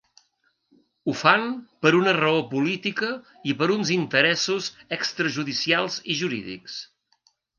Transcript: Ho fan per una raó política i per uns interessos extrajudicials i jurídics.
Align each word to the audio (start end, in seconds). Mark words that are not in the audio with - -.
Ho 1.09 1.13
fan 1.19 1.43
per 1.85 1.91
una 1.97 2.13
raó 2.19 2.39
política 2.53 3.11
i 3.53 3.55
per 3.61 3.69
uns 3.75 3.93
interessos 3.97 4.71
extrajudicials 4.97 6.01
i 6.15 6.19
jurídics. 6.25 6.83